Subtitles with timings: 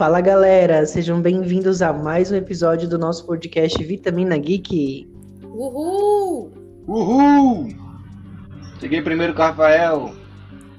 [0.00, 5.06] Fala galera, sejam bem-vindos a mais um episódio do nosso podcast Vitamina Geek.
[5.44, 6.50] Uhul!
[6.88, 7.68] Uhul!
[8.80, 10.14] Cheguei primeiro com o Rafael.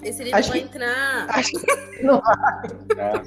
[0.02, 1.28] Esse ele Acho não vai que- entrar.
[1.30, 3.22] Acho que não vai.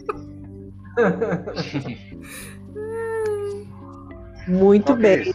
[4.49, 5.33] Muito bem.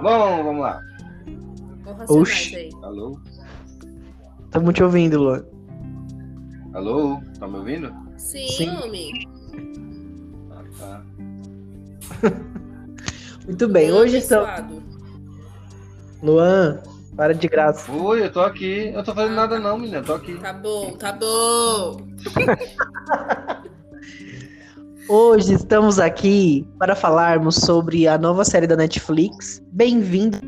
[0.00, 0.80] Bom, vamos lá.
[2.08, 2.70] Oxi.
[2.82, 3.20] Alô?
[4.46, 5.55] Estamos te ouvindo, Luan.
[6.76, 7.22] Alô?
[7.38, 7.90] Tá me ouvindo?
[8.18, 8.68] Sim, Sim.
[8.68, 9.26] homem.
[10.50, 11.02] Ah, tá.
[13.46, 14.82] Muito bem, Luan hoje estamos.
[16.22, 16.82] Luan,
[17.16, 17.90] para de graça.
[17.90, 18.92] Oi, eu tô aqui.
[18.94, 20.00] Eu tô fazendo nada não, menina.
[20.00, 20.34] Eu tô aqui.
[20.34, 21.96] Tá bom, tá bom.
[25.08, 30.38] Hoje estamos aqui para falarmos sobre a nova série da Netflix, Bem-vindo,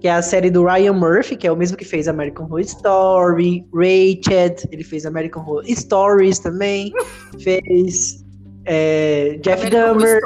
[0.00, 2.60] que é a série do Ryan Murphy, que é o mesmo que fez American Horror
[2.60, 6.90] Story, Rached, ele fez American Horror Stories também,
[7.40, 8.24] fez
[8.64, 10.20] é, Jeff American Dahmer,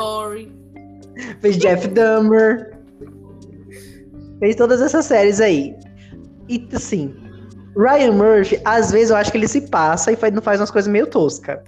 [1.41, 2.79] fez Jeff Dahmer,
[4.39, 5.75] fez todas essas séries aí.
[6.49, 7.13] E assim,
[7.77, 10.71] Ryan Murphy, às vezes eu acho que ele se passa e faz, não faz umas
[10.71, 11.59] coisas meio toscas.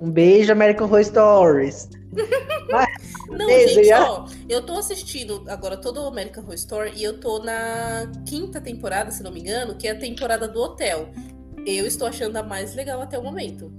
[0.00, 1.90] Um beijo, American Horror Stories.
[3.30, 7.20] Não, Beleza, gente, ó, eu tô assistindo agora todo o American Horror Story e eu
[7.20, 11.10] tô na quinta temporada, se não me engano, que é a temporada do hotel.
[11.66, 13.72] Eu estou achando a mais legal até o momento.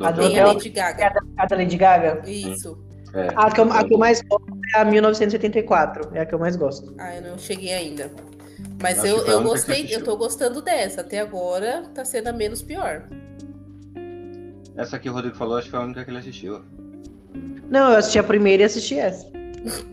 [0.00, 0.38] A aqui.
[0.38, 0.46] a?
[0.46, 1.12] Lady Gaga.
[1.36, 2.22] A da Lady Gaga?
[2.28, 2.78] Isso.
[3.14, 3.28] É.
[3.36, 6.10] A que, eu, a que eu mais gosto é a 1984.
[6.14, 6.94] É a que eu mais gosto.
[6.98, 8.10] Ah, eu não cheguei ainda.
[8.82, 11.00] Mas Acho eu, eu gostei, eu tô gostando dessa.
[11.00, 13.08] Até agora tá sendo a menos pior.
[14.76, 16.62] Essa que o Rodrigo falou, acho que foi a única que ele assistiu.
[17.68, 19.26] Não, eu assisti a primeira e assisti essa.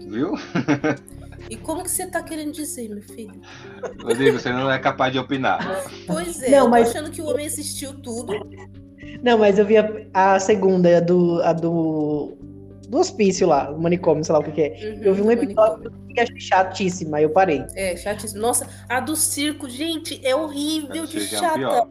[0.07, 0.33] Viu?
[1.47, 3.39] E como que você tá querendo dizer, meu filho?
[4.01, 5.59] Rodrigo, você não é capaz de opinar.
[6.07, 8.33] Pois é, Não, eu tô mas- achando que o homem assistiu tudo.
[9.21, 12.35] Não, mas eu vi a, a segunda, a do, a do.
[12.89, 14.69] Do hospício lá, o manicômio, sei lá o que, que é.
[14.95, 16.13] Uhum, Eu vi um episódio manicômio.
[16.15, 17.63] que achei chatíssima, aí eu parei.
[17.75, 18.41] É, chatíssimo.
[18.41, 21.87] Nossa, a do circo, gente, é horrível de é chata.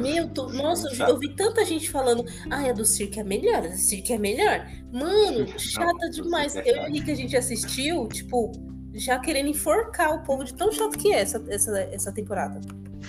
[0.00, 3.68] Meu, tô- nossa, eu- vi tanta gente falando, ai, a do circo é melhor, a
[3.68, 4.66] do circo é melhor.
[4.92, 6.56] Mano, chata do demais.
[6.56, 6.86] é Eu e o.
[6.88, 8.50] Henrique, a gente assistiu, tipo,
[8.94, 12.60] já querendo enforcar o povo de tão chato que é essa, essa, essa temporada.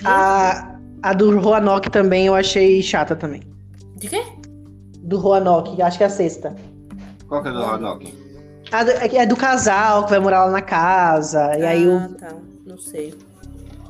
[0.03, 3.41] A, a do Roanoke também eu achei chata também.
[3.95, 4.21] De quê?
[4.99, 6.55] Do Roanoke, acho que é a sexta.
[7.27, 8.13] Qual que é do Roanoke?
[8.71, 11.55] A do- é que é do casal que vai morar lá na casa.
[11.57, 12.15] E aí ah, o.
[12.15, 12.35] tá.
[12.65, 13.13] Não sei.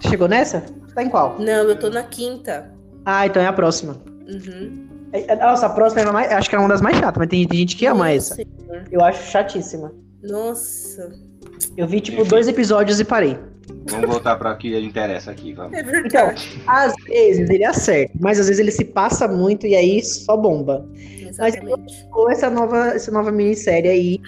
[0.02, 0.62] Chegou nessa?
[0.94, 1.38] Tá em qual?
[1.40, 2.72] Não, eu tô na quinta.
[3.06, 3.98] Ah, então é a próxima.
[4.28, 4.88] Uhum.
[5.14, 7.18] É- é- Nossa, a próxima é a mais, acho que é uma das mais chatas,
[7.20, 8.36] mas tem, tem gente que ama Nossa essa.
[8.36, 8.84] Senhora.
[8.92, 9.94] Eu acho chatíssima.
[10.24, 11.12] Nossa.
[11.78, 12.30] Eu vi, tipo, Enfim.
[12.30, 13.38] dois episódios e parei.
[13.90, 15.74] Vamos voltar para o que interessa aqui, vamos.
[15.74, 16.62] É Então, verdade.
[16.68, 20.88] às vezes ele acerta, mas às vezes ele se passa muito e aí só bomba.
[21.28, 22.08] Exatamente.
[22.14, 24.20] Ou essa nova, essa nova minissérie aí,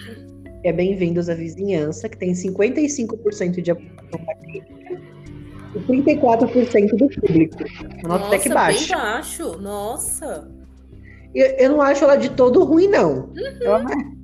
[0.64, 5.00] é Bem-vindos à Vizinhança, que tem 55% de aprovação da crítica
[5.74, 7.56] 34% do público.
[8.04, 8.96] Uma nota até que Nossa, bem baixa.
[8.96, 9.58] baixo.
[9.60, 10.48] Nossa.
[11.34, 13.30] Eu, eu não acho ela de todo ruim, não.
[13.60, 14.18] Ela, não é-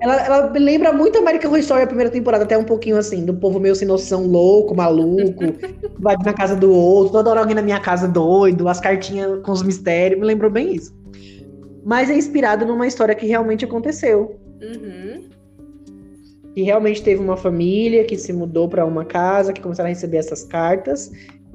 [0.00, 3.34] ela, ela lembra muito American Horror Story a primeira temporada, até um pouquinho assim, do
[3.34, 5.44] povo meio sem noção, louco, maluco,
[6.00, 9.52] vai na casa do outro, toda hora alguém na minha casa doido, as cartinhas com
[9.52, 10.92] os mistérios, me lembrou bem isso.
[11.84, 14.40] Mas é inspirado numa história que realmente aconteceu.
[14.60, 15.24] Uhum.
[16.54, 20.18] Que realmente teve uma família que se mudou pra uma casa, que começaram a receber
[20.18, 21.10] essas cartas.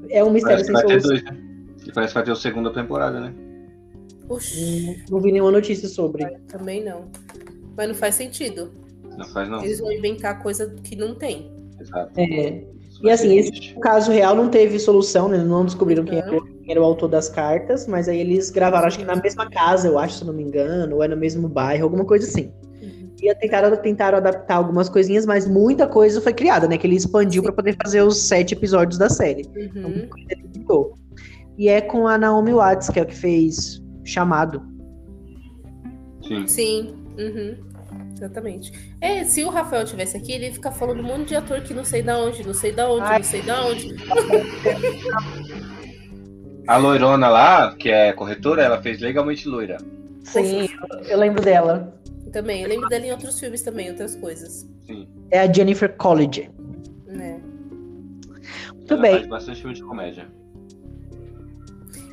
[0.10, 1.10] É um mistério Parece sem solução.
[1.10, 1.38] dois, né?
[1.86, 3.34] E parece que vai ter a segunda temporada, né?
[4.30, 6.26] Oxi, Não vi nenhuma notícia sobre.
[6.48, 7.06] também não.
[7.76, 8.72] Mas não faz sentido.
[9.18, 9.64] Não faz não.
[9.64, 11.52] Eles vão inventar coisa que não tem.
[11.80, 12.12] Exato.
[12.20, 12.64] É.
[13.04, 15.38] E assim, esse caso real não teve solução, né?
[15.38, 18.98] Não descobriram quem era, quem era o autor das cartas, mas aí eles gravaram, acho
[18.98, 21.84] que na mesma casa, eu acho, se não me engano, ou é no mesmo bairro,
[21.84, 22.52] alguma coisa assim.
[23.22, 26.78] E tentaram, tentaram adaptar algumas coisinhas, mas muita coisa foi criada, né?
[26.78, 29.42] Que ele expandiu pra poder fazer os sete episódios da série.
[29.56, 29.90] Então, Uhum.
[29.90, 30.94] muita coisa ele criou.
[31.58, 34.62] E é com a Naomi Watts, que é o que fez Chamado.
[36.28, 36.48] Sim.
[36.48, 36.96] Sim.
[37.18, 37.56] Uhum.
[38.16, 38.72] Exatamente.
[39.02, 41.74] É, se o Rafael tivesse aqui, ele ia ficar falando um monte de ator que
[41.74, 43.18] não sei da onde, não sei da onde, Ai.
[43.18, 43.96] não sei da onde.
[46.68, 49.78] A loirona lá, que é corretora, ela fez legalmente loira.
[50.24, 51.97] Sim, eu, eu lembro dela.
[52.32, 54.68] Também, eu lembro dela em outros filmes também, outras coisas.
[54.86, 55.08] Sim.
[55.32, 56.50] É a Jennifer College.
[57.06, 57.42] Né?
[58.76, 59.12] Muito ela bem.
[59.16, 60.28] faz bastante filme de comédia.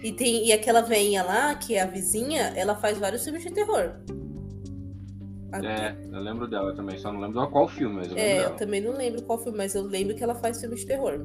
[0.03, 3.51] E, tem, e aquela veinha lá, que é a vizinha, ela faz vários filmes de
[3.53, 3.93] terror.
[5.53, 8.39] A- É, eu lembro dela também, só não lembro qual filme, mas eu lembro É,
[8.39, 8.57] eu dela.
[8.57, 11.21] também não lembro qual filme, mas eu lembro que ela faz filme de terror.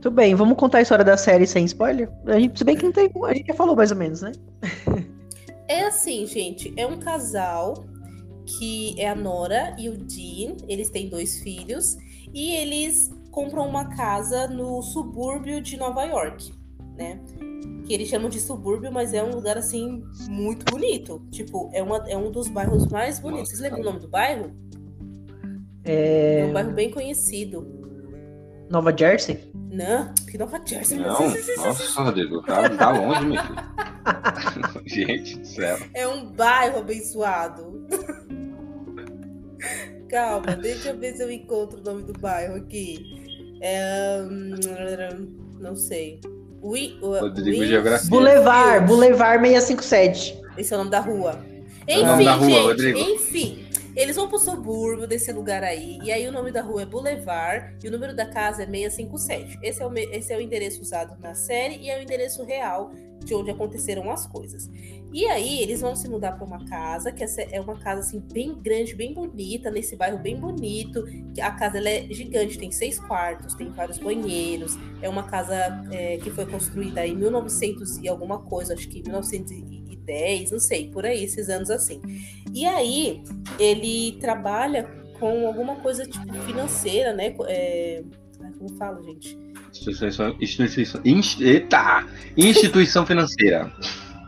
[0.00, 2.08] Tudo bem, vamos contar a história da série sem spoiler?
[2.26, 3.10] A gente, se bem que não tem.
[3.24, 4.32] A gente já falou mais ou menos, né?
[5.68, 7.84] É assim, gente, é um casal
[8.58, 10.56] que é a Nora e o Dean.
[10.68, 11.96] Eles têm dois filhos
[12.34, 16.52] e eles compram uma casa no subúrbio de Nova York,
[16.96, 17.20] né?
[17.86, 21.22] Que eles chamam de subúrbio, mas é um lugar assim muito bonito.
[21.30, 23.48] Tipo, é, uma, é um dos bairros mais bonitos.
[23.48, 24.52] Vocês lembram o nome do bairro?
[25.84, 26.44] É, É.
[26.44, 27.66] um bairro bem conhecido.
[28.70, 29.50] Nova Jersey?
[29.54, 30.98] Não, que Nova Jersey.
[30.98, 33.56] Não, nossa, Rodrigo, tá, tá longe, meu filho.
[35.06, 35.78] Gente do céu.
[35.94, 37.86] É um bairro abençoado.
[40.08, 43.56] Calma, deixa eu ver se eu encontro o nome do bairro aqui.
[43.62, 44.50] É, hum,
[45.60, 46.20] não sei.
[46.60, 46.76] O-
[47.18, 48.10] Rodrigo Geografia.
[48.10, 50.38] Boulevard, Boulevard 657.
[50.58, 51.40] Esse é o nome da rua.
[51.86, 52.98] É o nome Enfim, da rua, gente, Rodrigo.
[52.98, 53.66] enfim.
[53.96, 55.98] Eles vão pro subúrbio desse lugar aí.
[56.02, 59.58] E aí o nome da rua é Boulevard e o número da casa é 657.
[59.62, 62.92] Esse é o, esse é o endereço usado na série e é o endereço real
[63.24, 64.70] de onde aconteceram as coisas.
[65.12, 68.54] E aí eles vão se mudar para uma casa, que é uma casa assim bem
[68.54, 71.04] grande, bem bonita, nesse bairro bem bonito.
[71.40, 74.76] A casa ela é gigante, tem seis quartos, tem vários banheiros.
[75.02, 75.54] É uma casa
[75.90, 81.04] é, que foi construída em 1900 e alguma coisa, acho que 1910, não sei, por
[81.04, 82.00] aí, esses anos assim.
[82.54, 83.22] E aí
[83.58, 84.84] ele trabalha
[85.18, 87.36] com alguma coisa tipo financeira, né?
[87.46, 88.02] É...
[88.58, 89.38] Como fala, gente?
[89.72, 91.40] Instituição, instituição, inst-
[92.36, 93.72] instituição financeira.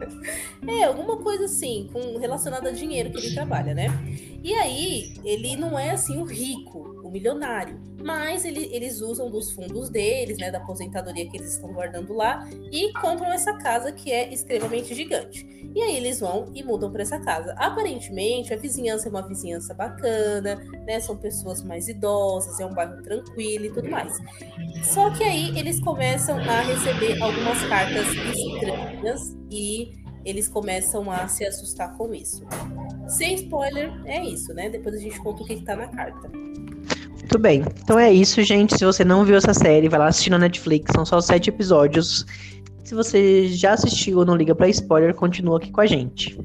[0.67, 3.87] É, alguma coisa assim, com relacionada a dinheiro que ele trabalha, né?
[4.43, 9.53] E aí, ele não é assim o rico, o milionário, mas ele- eles usam dos
[9.53, 14.13] fundos deles, né, da aposentadoria que eles estão guardando lá e compram essa casa que
[14.13, 15.47] é extremamente gigante.
[15.75, 17.55] E aí eles vão e mudam para essa casa.
[17.57, 20.57] Aparentemente, a vizinhança é uma vizinhança bacana,
[20.87, 21.01] né?
[21.01, 24.15] São pessoas mais idosas, é um bairro tranquilo e tudo mais.
[24.83, 31.45] Só que aí eles começam a receber algumas cartas estranhas e eles começam a se
[31.45, 32.45] assustar com isso.
[33.09, 34.69] Sem spoiler, é isso, né?
[34.71, 36.29] Depois a gente conta o que, que tá na carta.
[36.29, 37.65] Muito bem.
[37.83, 38.77] Então é isso, gente.
[38.77, 40.93] Se você não viu essa série, vai lá assistir na Netflix.
[40.95, 42.27] São só sete episódios.
[42.85, 46.39] Se você já assistiu ou não liga pra spoiler, continua aqui com a gente.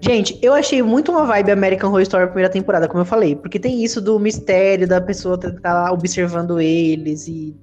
[0.00, 3.58] Gente, eu achei muito uma vibe American Horror Story primeira temporada, como eu falei, porque
[3.58, 7.56] tem isso do mistério da pessoa estar lá observando eles e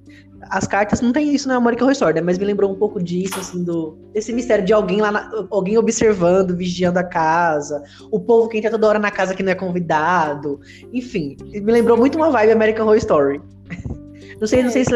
[0.50, 2.20] as cartas não tem isso na American Horror Story, né?
[2.20, 5.76] Mas me lembrou um pouco disso, assim, do desse mistério de alguém lá, na- alguém
[5.78, 9.54] observando, vigiando a casa, o povo que entra toda hora na casa que não é
[9.54, 10.60] convidado,
[10.92, 13.40] enfim, me lembrou muito uma vibe American Horror Story.
[14.40, 14.90] Não sei, não sei se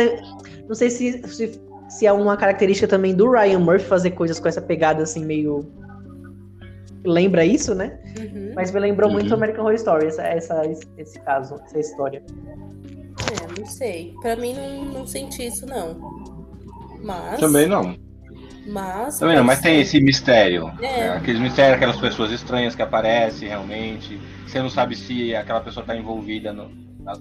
[0.68, 4.48] não sei se, se, se é uma característica também do Ryan Murphy fazer coisas com
[4.48, 5.64] essa pegada assim meio
[7.04, 7.98] lembra isso, né?
[8.18, 8.52] Uhum.
[8.54, 9.36] Mas me lembrou muito Uhum.
[9.36, 10.62] American Horror Story essa, essa
[10.96, 12.22] esse caso, essa história.
[13.58, 14.14] Não sei.
[14.20, 15.99] Pra mim não, não senti isso, não.
[17.02, 17.40] Mas.
[17.40, 17.96] Também não.
[18.66, 19.19] Mas.
[19.19, 20.69] Também não, mas tem esse mistério.
[20.81, 20.81] É.
[20.81, 21.08] né?
[21.16, 24.20] Aqueles mistérios, aquelas pessoas estranhas que aparecem realmente.
[24.46, 26.70] Você não sabe se aquela pessoa está envolvida no-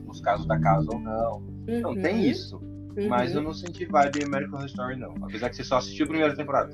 [0.06, 1.38] nos casos da casa ou não.
[1.68, 2.58] Uhum, tem isso.
[2.58, 3.08] uhum.
[3.08, 5.14] Mas eu não senti vibe American Horror Story, não.
[5.22, 6.74] Apesar que você só assistiu a primeira temporada.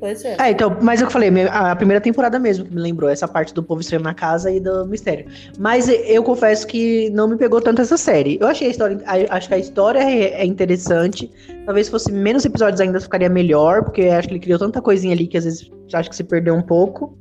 [0.00, 0.34] Pois é.
[0.40, 3.62] É, então, mas eu falei, a primeira temporada mesmo que me lembrou, essa parte do
[3.62, 5.26] povo estranho na casa e do mistério.
[5.58, 8.38] Mas eu confesso que não me pegou tanto essa série.
[8.40, 8.98] Eu achei a história,
[9.28, 11.30] acho que a história é, é interessante.
[11.66, 15.12] Talvez se fosse menos episódios ainda ficaria melhor, porque acho que ele criou tanta coisinha
[15.12, 17.18] ali que às vezes acho que se perdeu um pouco.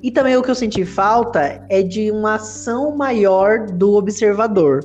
[0.00, 4.84] E também o que eu senti falta é de uma ação maior do observador.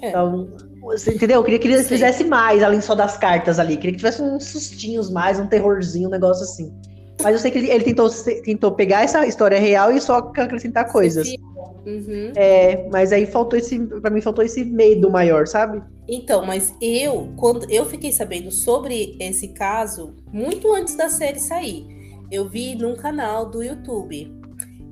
[0.00, 0.08] É.
[0.08, 0.48] Então,
[0.96, 1.36] você entendeu?
[1.36, 1.88] Eu queria que ele Sim.
[1.88, 3.76] fizesse mais, além só das cartas ali.
[3.76, 6.72] Queria que tivesse uns sustinhos mais, um terrorzinho, um negócio assim.
[7.22, 8.08] Mas eu sei que ele, ele tentou,
[8.44, 11.28] tentou pegar essa história real e só acrescentar coisas.
[11.84, 12.32] Uhum.
[12.36, 13.78] É, mas aí faltou esse.
[13.78, 15.82] Pra mim faltou esse medo maior, sabe?
[16.06, 21.86] Então, mas eu, quando eu fiquei sabendo sobre esse caso muito antes da série sair,
[22.30, 24.37] eu vi num canal do YouTube.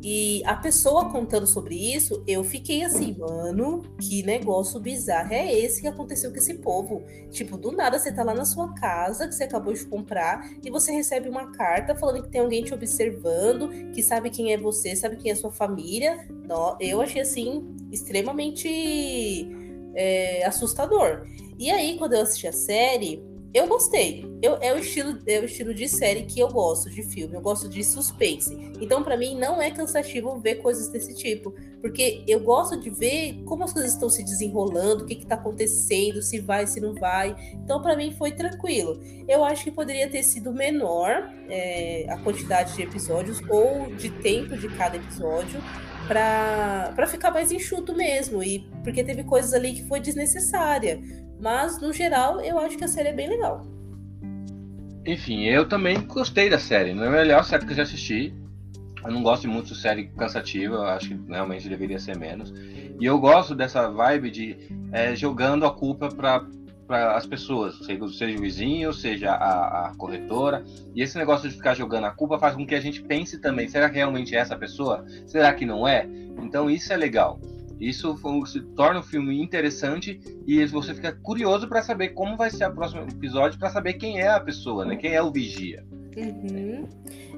[0.09, 5.81] E a pessoa contando sobre isso, eu fiquei assim, mano, que negócio bizarro é esse
[5.81, 7.03] que aconteceu com esse povo?
[7.29, 10.71] Tipo, do nada você tá lá na sua casa, que você acabou de comprar, e
[10.71, 14.95] você recebe uma carta falando que tem alguém te observando, que sabe quem é você,
[14.95, 16.25] sabe quem é sua família.
[16.79, 19.49] Eu achei assim, extremamente
[19.93, 21.27] é, assustador.
[21.59, 23.21] E aí, quando eu assisti a série,
[23.57, 24.23] eu gostei.
[24.43, 27.35] Eu, é, o estilo, é o estilo de série que eu gosto de filme.
[27.35, 28.55] Eu gosto de suspense.
[28.79, 31.55] Então, pra mim, não é cansativo ver coisas desse tipo.
[31.81, 35.37] Porque eu gosto de ver como as coisas estão se desenrolando, o que, que tá
[35.37, 37.35] acontecendo, se vai, se não vai.
[37.55, 39.01] Então, pra mim, foi tranquilo.
[39.27, 44.55] Eu acho que poderia ter sido menor é, a quantidade de episódios ou de tempo
[44.55, 45.63] de cada episódio
[46.07, 48.43] pra ficar mais enxuto mesmo.
[48.43, 51.01] E porque teve coisas ali que foi desnecessária.
[51.41, 53.67] Mas, no geral, eu acho que a série é bem legal.
[55.05, 56.93] Enfim, eu também gostei da série.
[56.93, 58.35] Não é a melhor série que eu já assisti.
[59.05, 62.53] Eu não gosto muito de série cansativa, acho que realmente deveria ser menos.
[62.99, 64.57] E eu gosto dessa vibe de
[64.91, 66.45] é, jogando a culpa para
[67.15, 70.65] as pessoas, seja, seja o vizinho, seja a, a, corretora.
[70.93, 73.69] E esse negócio de ficar jogando a culpa faz com que a gente pense também:
[73.69, 75.05] será que realmente é essa pessoa?
[75.25, 76.09] Será que não é?
[76.43, 77.39] Então isso é legal.
[77.81, 78.17] Isso
[78.47, 82.75] se torna o filme interessante e você fica curioso para saber como vai ser o
[82.75, 84.97] próximo episódio, para saber quem é a pessoa, né?
[84.97, 85.85] Quem é o vigia.
[86.17, 86.89] Uhum.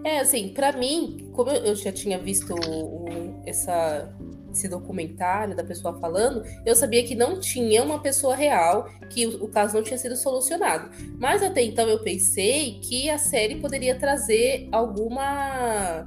[0.04, 3.07] É assim, para mim, como eu já tinha visto o,
[3.45, 4.14] essa
[4.52, 9.45] esse documentário da pessoa falando, eu sabia que não tinha uma pessoa real, que o,
[9.45, 10.90] o, caso não tinha sido solucionado.
[11.18, 16.04] Mas até então eu pensei que a série poderia trazer alguma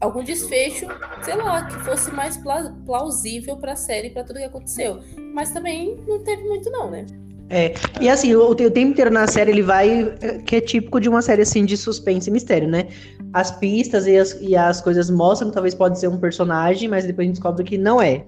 [0.00, 0.86] algum desfecho,
[1.22, 2.38] sei lá, que fosse mais
[2.84, 5.00] plausível para a série, para tudo que aconteceu.
[5.34, 7.06] Mas também não teve muito não, né?
[7.48, 11.00] É, e assim, o, o tempo inteiro na série ele vai, é, que é típico
[11.00, 12.88] de uma série assim de suspense e mistério, né?
[13.32, 17.04] As pistas e as, e as coisas mostram que talvez pode ser um personagem, mas
[17.04, 18.24] depois a gente descobre que não é.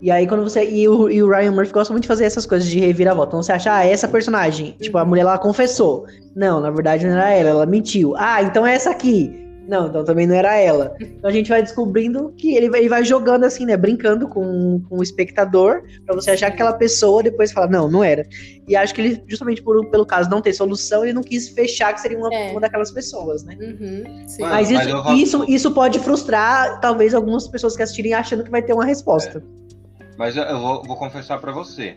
[0.00, 0.64] E aí quando você.
[0.64, 3.30] E o, e o Ryan Murphy gosta muito de fazer essas coisas de reviravolta.
[3.30, 4.76] Então você acha, ah, essa personagem.
[4.80, 6.06] Tipo, a mulher lá confessou.
[6.34, 8.14] Não, na verdade não era ela, ela mentiu.
[8.16, 9.45] Ah, então é essa aqui.
[9.66, 10.94] Não, então também não era ela.
[11.00, 13.76] Então a gente vai descobrindo que ele vai, ele vai jogando assim, né?
[13.76, 18.04] Brincando com, com o espectador, para você achar que aquela pessoa depois fala, não, não
[18.04, 18.26] era.
[18.68, 21.92] E acho que ele, justamente por, pelo caso não ter solução, ele não quis fechar
[21.92, 22.52] que seria uma, é.
[22.52, 23.56] uma daquelas pessoas, né?
[23.60, 24.04] Uhum,
[24.40, 28.62] mas, isso, mas isso, isso pode frustrar, talvez, algumas pessoas que assistirem achando que vai
[28.62, 29.38] ter uma resposta.
[29.38, 30.06] É.
[30.16, 31.94] Mas eu vou, vou confessar para você.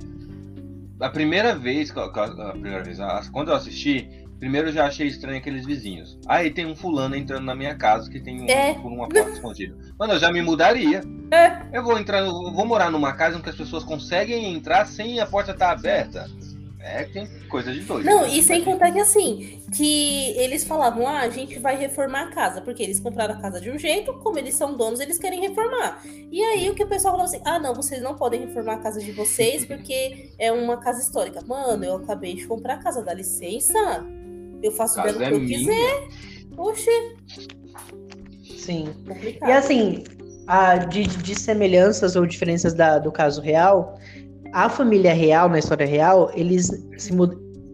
[0.99, 2.99] A primeira vez, a primeira vez,
[3.31, 6.17] quando eu assisti, Primeiro eu já achei estranho aqueles vizinhos.
[6.25, 8.73] Aí tem um fulano entrando na minha casa que tem um, é.
[8.73, 9.75] por uma porta escondida.
[9.99, 11.01] Mano, eu já me mudaria.
[11.31, 11.77] É.
[11.77, 15.19] Eu vou entrar, eu vou morar numa casa em que as pessoas conseguem entrar sem
[15.19, 16.29] a porta estar tá aberta.
[16.81, 18.05] É, tem coisa de doido.
[18.05, 22.27] Não, e sem contar que assim, que eles falavam, ah, a gente vai reformar a
[22.31, 25.41] casa, porque eles compraram a casa de um jeito, como eles são donos, eles querem
[25.41, 26.01] reformar.
[26.31, 28.79] E aí o que o pessoal falou assim, ah, não, vocês não podem reformar a
[28.79, 31.41] casa de vocês, porque é uma casa histórica.
[31.45, 34.05] Mano, eu acabei de comprar a casa, dá licença?
[34.61, 35.57] Eu faço dela o que é eu minha.
[35.59, 36.07] quiser.
[36.57, 37.15] Oxê.
[38.57, 38.89] Sim.
[39.07, 39.49] Complicado.
[39.49, 40.03] E assim,
[40.47, 43.97] a, de, de semelhanças ou diferenças da, do caso real,
[44.51, 47.13] a família real, na história real, eles, se,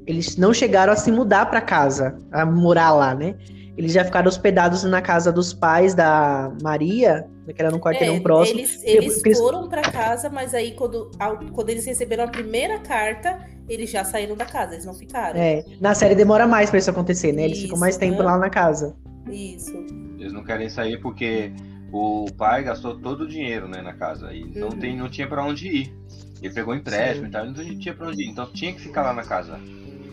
[0.06, 3.36] eles não chegaram a se mudar para casa, a morar lá, né?
[3.78, 8.20] Eles já ficaram hospedados na casa dos pais da Maria, que era num quarteirão é,
[8.22, 8.60] próximo.
[8.60, 11.12] Eles, eles, eles foram para casa, mas aí quando,
[11.52, 15.40] quando eles receberam a primeira carta, eles já saíram da casa, eles não ficaram.
[15.40, 17.44] É, na série demora mais para isso acontecer, né?
[17.44, 18.26] Eles isso, ficam mais tempo né?
[18.26, 18.96] lá na casa.
[19.30, 19.76] Isso.
[20.20, 21.52] Eles não querem sair porque
[21.92, 24.52] o pai gastou todo o dinheiro, né, na casa e uhum.
[24.56, 25.96] não tem, não tinha para onde ir.
[26.42, 27.30] Ele pegou empréstimo Sim.
[27.30, 29.60] e tal, então não tinha para onde ir, então tinha que ficar lá na casa.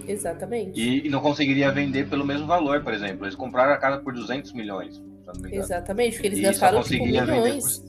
[0.06, 0.80] Exatamente.
[0.80, 3.24] E, e, não conseguiria vender pelo mesmo valor, por exemplo.
[3.24, 5.00] Eles compraram a casa por 200 milhões.
[5.50, 7.82] Exatamente, porque eles e gastaram tipo, milhões.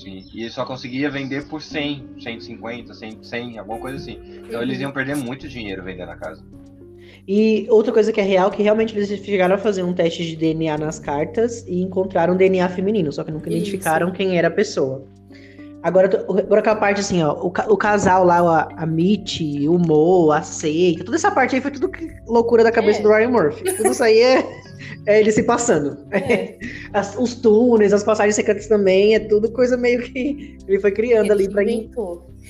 [0.00, 4.18] Sim, e só conseguia vender por 100, 150, 100, 100 alguma coisa assim.
[4.48, 6.42] Então eles iam perder muito dinheiro vendendo a casa.
[7.28, 10.36] E outra coisa que é real, que realmente eles chegaram a fazer um teste de
[10.36, 15.06] DNA nas cartas e encontraram DNA feminino, só que nunca identificaram quem era a pessoa.
[15.82, 20.30] Agora, agora aquela parte assim, ó, o, o casal lá, a, a Mitch, o Mo,
[20.30, 21.90] a Seita, toda essa parte aí foi tudo
[22.26, 23.02] loucura da cabeça é.
[23.02, 23.64] do Ryan Murphy.
[23.76, 24.46] Tudo isso aí é,
[25.06, 26.06] é ele se passando.
[26.10, 26.58] É.
[26.92, 31.32] As, os túneis, as passagens secretas também, é tudo coisa meio que ele foi criando
[31.32, 31.62] ele ali pra,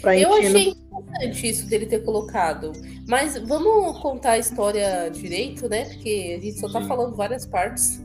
[0.01, 2.73] pra Eu achei interessante isso dele ter colocado.
[3.07, 5.85] Mas vamos contar a história direito, né?
[5.85, 8.03] Porque a gente só tá falando várias partes.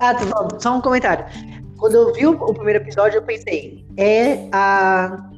[0.00, 0.58] Ah, tá bom.
[0.58, 1.24] Só um comentário.
[1.78, 5.30] Quando eu vi o, o, primeiro episódio, eu pensei, é a,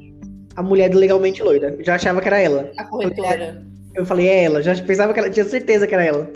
[0.55, 1.75] a mulher do Legalmente Loira.
[1.77, 2.71] Eu já achava que era ela.
[2.77, 3.63] A corretora.
[3.93, 4.61] Eu, eu falei, é ela.
[4.63, 6.31] Já pensava que ela tinha certeza que era ela.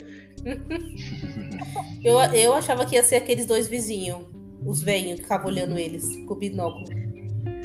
[2.03, 4.19] eu, eu achava que ia ser aqueles dois vizinhos,
[4.63, 6.85] os velhos que ficavam olhando eles com o binóculo.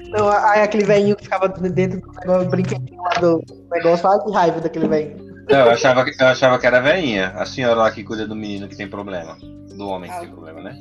[0.08, 4.32] Não, aí aquele velhinho que ficava dentro do negócio, brinquedinho lá do negócio, olha que
[4.32, 5.30] raiva daquele velho.
[5.46, 8.34] Eu achava, que, eu achava que era a velhinha, a senhora lá que cuida do
[8.34, 9.36] menino que tem problema.
[9.76, 10.14] Do homem ah.
[10.14, 10.78] que tem problema, né?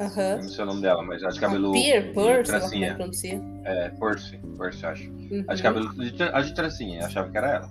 [0.00, 0.36] Uhum.
[0.36, 1.72] Não sei o nome dela, mas acho de cabelo.
[1.72, 2.94] Pier, Percy, trancinha.
[2.94, 3.38] pronuncia.
[3.64, 5.10] É, Percy, Percy, acho.
[5.10, 5.44] Uhum.
[5.46, 5.90] Acho de cabelo.
[6.32, 7.70] A de trancinha, achava que era ela.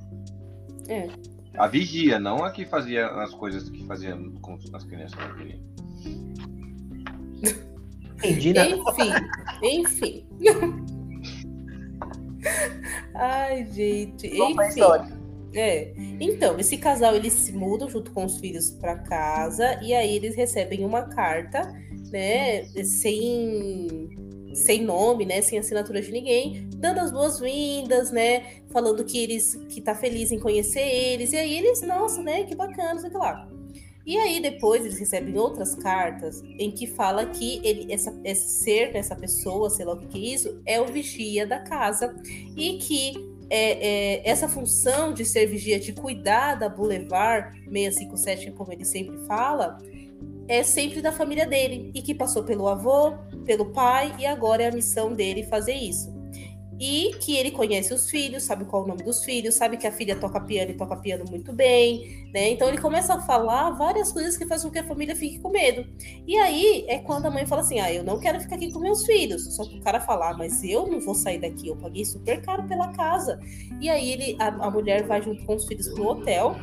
[0.87, 1.07] É.
[1.57, 5.19] A vigia, não a que fazia as coisas que fazia com as crianças.
[8.19, 8.69] Entendi, né?
[8.69, 9.09] Enfim,
[9.63, 10.27] enfim.
[13.15, 14.29] Ai, gente.
[14.37, 14.79] Vamos enfim.
[14.79, 15.19] História.
[15.55, 15.93] É.
[16.19, 20.35] Então, esse casal eles se mudam junto com os filhos para casa e aí eles
[20.35, 21.73] recebem uma carta
[22.11, 24.09] né, sem
[24.53, 29.79] sem nome, né, sem assinatura de ninguém, dando as boas-vindas, né, falando que eles que
[29.79, 31.33] tá feliz em conhecer eles.
[31.33, 33.47] E aí eles, nossa, né, que bacana, sei lá.
[34.05, 38.95] E aí depois eles recebem outras cartas em que fala que ele, essa, esse ser,
[38.95, 42.15] essa pessoa, sei lá o que é isso, é o vigia da casa
[42.57, 43.13] e que
[43.51, 43.87] é,
[44.17, 49.77] é, essa função de ser vigia, de cuidar da Boulevard 657, como ele sempre fala,
[50.49, 53.13] é sempre da família dele e que passou pelo avô,
[53.45, 56.17] pelo pai e agora é a missão dele fazer isso.
[56.81, 59.85] E que ele conhece os filhos, sabe qual é o nome dos filhos, sabe que
[59.85, 62.49] a filha toca piano e toca piano muito bem, né?
[62.49, 65.49] Então ele começa a falar várias coisas que fazem com que a família fique com
[65.49, 65.85] medo.
[66.25, 68.79] E aí é quando a mãe fala assim: "Ah, eu não quero ficar aqui com
[68.79, 69.53] meus filhos".
[69.55, 72.41] Só que o cara fala: ah, "Mas eu não vou sair daqui, eu paguei super
[72.41, 73.39] caro pela casa".
[73.81, 76.55] E aí ele a, a mulher vai junto com os filhos pro hotel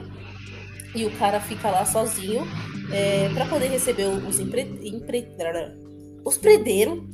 [0.96, 2.42] e o cara fica lá sozinho
[2.90, 5.28] é, para poder receber os empre, empre,
[6.24, 7.06] os prenderam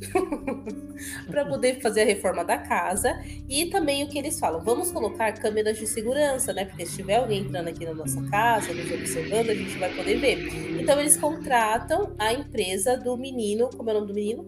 [1.29, 5.33] para poder fazer a reforma da casa e também o que eles falam, vamos colocar
[5.33, 6.65] câmeras de segurança, né?
[6.65, 10.17] Porque se tiver alguém entrando aqui na nossa casa, nos observando, a gente vai poder
[10.17, 10.81] ver.
[10.81, 14.45] Então eles contratam a empresa do menino, como é o nome do menino?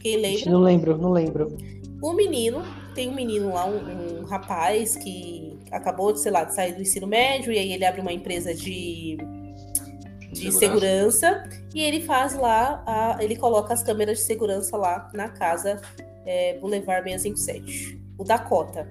[0.00, 0.50] Quem lembra?
[0.50, 1.56] Não lembro, não lembro.
[2.00, 2.62] O menino,
[2.94, 7.06] tem um menino lá, um, um rapaz que acabou, sei lá, de sair do ensino
[7.06, 9.18] médio e aí ele abre uma empresa de
[10.32, 11.26] de segurança.
[11.26, 11.48] segurança.
[11.74, 15.80] e ele faz lá, a, ele coloca as câmeras de segurança lá na casa
[16.26, 18.86] é, Boulevard 657, o Dakota.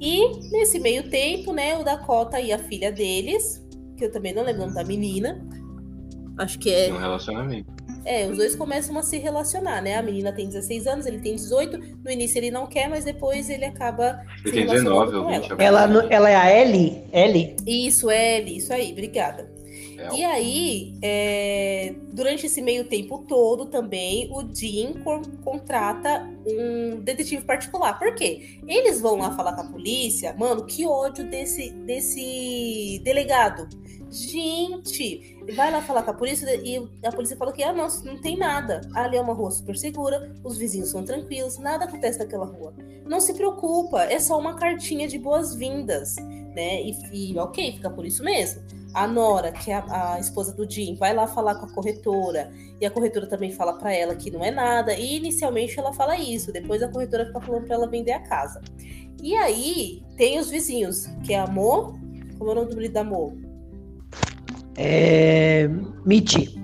[0.00, 3.64] E nesse meio tempo, né, o Dakota e a filha deles,
[3.96, 5.46] que eu também não lembro o nome da menina,
[6.38, 6.92] acho que é.
[6.92, 7.75] Um relacionamento.
[8.06, 9.96] É, os dois começam a se relacionar, né?
[9.96, 11.78] A menina tem 16 anos, ele tem 18.
[12.04, 14.22] No início ele não quer, mas depois ele acaba.
[14.44, 15.52] Ele tem 19 ou 20.
[15.58, 15.82] Ela.
[15.82, 17.02] Ela, ela é a Ellie?
[17.12, 17.56] Ellie?
[17.66, 19.56] Isso, Ellie, isso aí, obrigada.
[20.14, 24.94] E aí, é, durante esse meio tempo todo também, o Jim
[25.42, 27.98] contrata um detetive particular.
[27.98, 28.58] Por quê?
[28.66, 33.68] Eles vão lá falar com a polícia, mano, que ódio desse, desse delegado.
[34.10, 38.20] Gente, vai lá falar com a polícia e a polícia fala que, ah, não, não
[38.20, 38.80] tem nada.
[38.94, 42.72] Ali é uma rua super segura, os vizinhos são tranquilos, nada acontece naquela rua.
[43.04, 46.16] Não se preocupa, é só uma cartinha de boas-vindas,
[46.54, 46.82] né?
[46.82, 48.62] E, e ok, fica por isso mesmo.
[48.94, 52.50] A Nora, que é a, a, esposa do Jim, vai lá falar com a corretora
[52.80, 54.94] e a corretora também fala para ela que não é nada.
[54.94, 58.62] E inicialmente ela fala isso, depois a corretora fica falando para ela vender a casa.
[59.22, 61.94] E aí tem os vizinhos, que é Amor.
[62.38, 63.45] Como é o nome do marido da Amor?
[64.76, 65.68] É.
[66.04, 66.54] Mitty.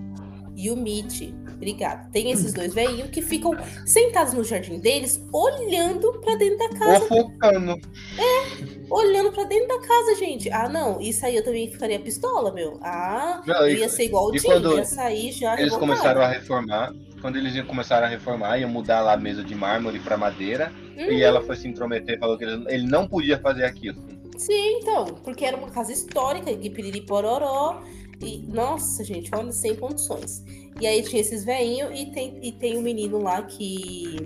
[0.57, 1.35] E o Mitty.
[1.63, 2.09] Obrigada.
[2.11, 3.53] Tem esses dois velhinhos que ficam
[3.87, 7.07] sentados no jardim deles, olhando para dentro da casa.
[7.07, 7.77] Fofocando.
[8.19, 10.51] É, olhando para dentro da casa, gente.
[10.51, 12.81] Ah, não, isso aí eu também ficaria pistola, meu.
[12.83, 15.59] Ah, não, ia ser igual o Jim, ia sair já.
[15.61, 16.93] Eles começaram a reformar.
[17.21, 20.73] Quando eles iam começar a reformar, ia mudar lá a mesa de mármore para madeira.
[20.97, 21.13] Uhum.
[21.13, 24.03] E ela foi se intrometer, falou que ele não podia fazer aquilo.
[24.37, 27.81] Sim, então, porque era uma casa histórica de Piriri Pororó.
[28.21, 30.45] E, nossa, gente, olha, sem condições.
[30.81, 34.17] E aí tinha esses veinhos e tem, e tem um menino lá que.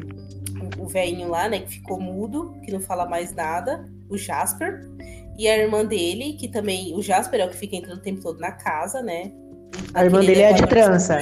[0.79, 4.89] O veinho lá, né, que ficou mudo, que não fala mais nada, o Jasper.
[5.39, 6.95] E a irmã dele, que também.
[6.95, 9.33] O Jasper é o que fica entrando o tempo todo na casa, né?
[9.93, 11.19] A irmã dele é de trança.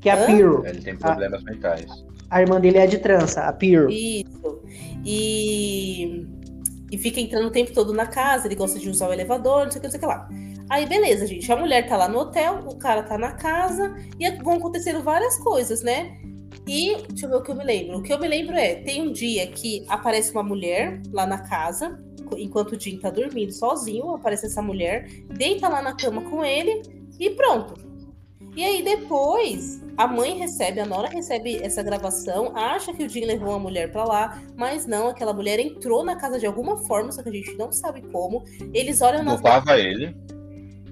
[0.00, 0.64] Que é a Piro.
[0.66, 1.86] Ele tem problemas a, mentais.
[2.30, 3.90] A irmã dele é de trança, a Piro.
[3.90, 4.62] Isso.
[5.04, 6.26] E.
[6.90, 9.70] E fica entrando o tempo todo na casa, ele gosta de usar o elevador, não
[9.70, 10.28] sei o que, não sei o que lá.
[10.70, 11.50] Aí, beleza, gente.
[11.50, 15.36] A mulher tá lá no hotel, o cara tá na casa, e vão acontecendo várias
[15.38, 16.16] coisas, né?
[16.64, 17.98] E deixa eu ver o que eu me lembro.
[17.98, 21.38] O que eu me lembro é: tem um dia que aparece uma mulher lá na
[21.38, 22.00] casa,
[22.36, 26.82] enquanto o Jim tá dormindo sozinho, aparece essa mulher, deita lá na cama com ele
[27.18, 27.74] e pronto.
[28.56, 33.24] E aí depois a mãe recebe, a Nora recebe essa gravação, acha que o Jim
[33.24, 37.10] levou uma mulher para lá, mas não, aquela mulher entrou na casa de alguma forma,
[37.10, 38.44] só que a gente não sabe como.
[38.72, 39.34] Eles olham na.
[39.34, 40.16] Dopava ele.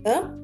[0.09, 0.39] Hã?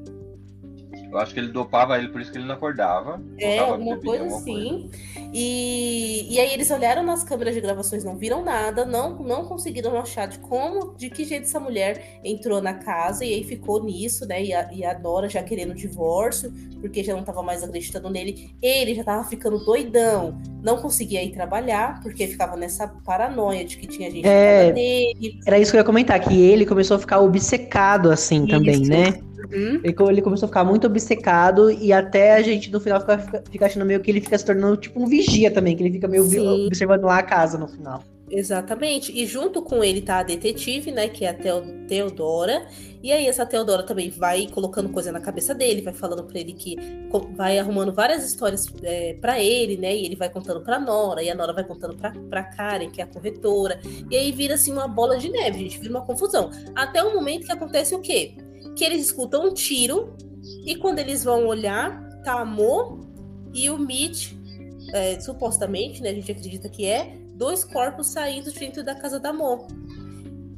[1.14, 3.22] Eu acho que ele dopava ele, por isso que ele não acordava.
[3.38, 4.90] É, alguma coisa assim.
[5.33, 9.96] E, e aí eles olharam nas câmeras de gravações, não viram nada, não, não conseguiram
[9.96, 14.27] achar de como, de que jeito essa mulher entrou na casa e aí ficou nisso,
[14.27, 14.42] né?
[14.42, 18.57] E a, e a Dora já querendo divórcio, porque já não estava mais acreditando nele.
[18.61, 23.87] Ele já estava ficando doidão, não conseguia ir trabalhar, porque ficava nessa paranoia de que
[23.87, 25.38] tinha gente é, dele.
[25.46, 28.48] Era isso que eu ia comentar, que ele começou a ficar obcecado assim isso.
[28.48, 29.20] também, né?
[29.52, 29.80] Uhum.
[29.83, 33.66] Ele, ele, começou a ficar muito obcecado e até a gente no final fica, fica,
[33.66, 36.24] achando meio que ele fica se tornando tipo um vigia também, que ele fica meio
[36.24, 36.66] Sim.
[36.66, 38.02] observando lá a casa no final.
[38.30, 39.12] Exatamente.
[39.16, 41.09] E junto com ele tá a detetive, né?
[41.09, 41.35] Que é a
[41.87, 42.66] Teodora.
[43.02, 46.54] E aí essa Teodora também vai colocando coisa na cabeça dele, vai falando para ele
[46.54, 46.76] que
[47.37, 49.94] vai arrumando várias histórias é, para ele, né?
[49.94, 53.00] E ele vai contando pra Nora, e a Nora vai contando pra, pra Karen, que
[53.00, 53.78] é a corretora.
[54.11, 55.78] E aí vira assim uma bola de neve, gente.
[55.78, 56.50] Vira uma confusão.
[56.74, 58.35] Até o momento que acontece o quê?
[58.77, 60.17] Que eles escutam um tiro,
[60.65, 63.01] e quando eles vão olhar, tá Amor
[63.53, 64.33] e o Mitch,
[64.93, 66.11] é, supostamente, né?
[66.11, 69.67] A gente acredita que é dois corpos saindo de dentro da casa da Mo.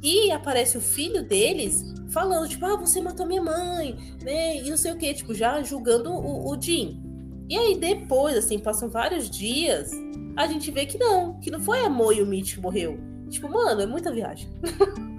[0.01, 4.57] E aparece o filho deles falando, tipo, ah, você matou minha mãe, né?
[4.57, 7.01] E não sei o que, tipo, já julgando o, o Jim.
[7.49, 9.91] E aí depois, assim, passam vários dias,
[10.35, 12.99] a gente vê que não, que não foi a Mo e o Mitch que morreu.
[13.29, 14.47] Tipo, mano, é muita viagem.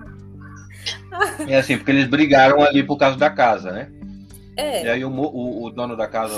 [1.49, 3.91] é assim, porque eles brigaram ali por causa da casa, né?
[4.57, 4.85] É.
[4.85, 6.35] E aí o, o, o dono da casa,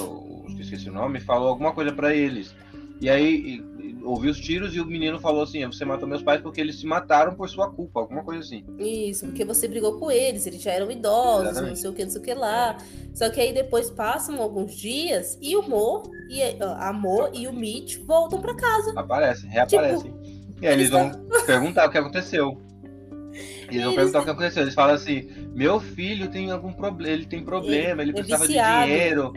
[0.59, 2.55] esqueci o nome, falou alguma coisa para eles.
[3.01, 3.63] E aí
[4.05, 6.87] ouviu os tiros e o menino falou assim: Você matou meus pais porque eles se
[6.87, 8.65] mataram por sua culpa, alguma coisa assim.
[8.79, 11.71] Isso, porque você brigou com eles, eles já eram idosos, Exatamente.
[11.71, 12.77] não sei o que, não sei o que lá.
[13.15, 17.53] Só que aí depois passam alguns dias e o Mo, e a Mo e o
[17.53, 18.93] Mitch voltam para casa.
[18.97, 20.13] Aparecem, reaparecem.
[20.13, 21.11] Tipo, e aí eles vão
[21.47, 22.61] perguntar o que aconteceu.
[23.75, 24.63] Eles vão perguntar o que aconteceu.
[24.63, 28.47] Eles falam assim: Meu filho tem algum problema, ele tem problema, ele, ele é precisava
[28.47, 29.33] de dinheiro.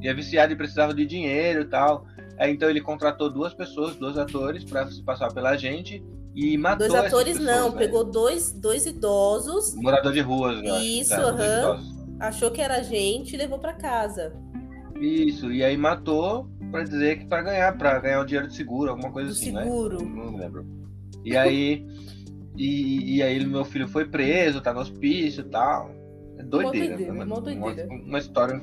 [0.00, 2.06] E é viciado e precisava de dinheiro e tal.
[2.38, 6.02] Aí, então ele contratou duas pessoas, dois atores, para se passar pela gente
[6.34, 7.78] e matou Dois atores pessoas, não, né?
[7.78, 9.74] pegou dois, dois idosos.
[9.74, 10.82] Morador de ruas, né?
[10.82, 12.16] Isso, tá, uhum.
[12.18, 14.32] Achou que era gente e levou para casa.
[15.00, 18.90] Isso, e aí matou para dizer que para ganhar, para ganhar o dinheiro de seguro,
[18.90, 19.64] alguma coisa do assim, né?
[19.64, 19.98] seguro.
[19.98, 20.10] né?
[20.14, 20.66] Não lembro.
[21.24, 21.86] E aí
[22.56, 25.90] e, e aí meu filho foi preso, tá no hospício e tal.
[26.36, 27.24] É doideira, uma doideira, né?
[27.24, 27.88] uma, doideira.
[27.88, 28.60] Uma, uma história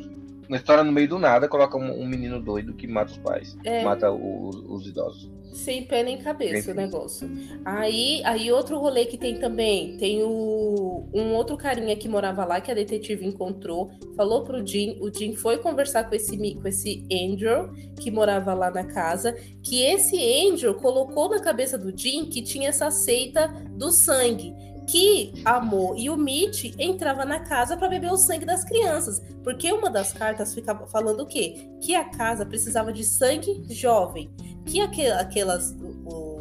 [0.48, 3.58] uma história no meio do nada, coloca um, um menino doido que mata os pais,
[3.64, 3.84] é.
[3.84, 5.30] mata o, os idosos.
[5.54, 7.30] Sem pé nem cabeça o negócio.
[7.66, 12.62] Aí, aí outro rolê que tem também, tem o, um outro carinha que morava lá,
[12.62, 17.04] que a detetive encontrou, falou pro Jim, o Jim foi conversar com esse, com esse
[17.12, 22.42] Angel, que morava lá na casa, que esse Angel colocou na cabeça do Jim que
[22.42, 24.54] tinha essa seita do sangue
[24.88, 29.72] que Amor e o Mitch entrava na casa para beber o sangue das crianças, porque
[29.72, 31.70] uma das cartas ficava falando o quê?
[31.82, 34.30] Que a casa precisava de sangue jovem,
[34.66, 35.76] que aquelas